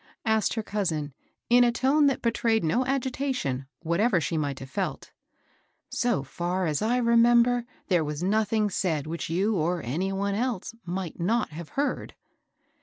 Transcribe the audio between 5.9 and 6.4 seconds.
^^ So